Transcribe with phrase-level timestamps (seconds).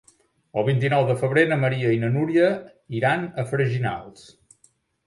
[0.61, 2.51] El vint-i-nou de febrer na Maria i na Núria
[3.03, 4.31] iran a Freginals.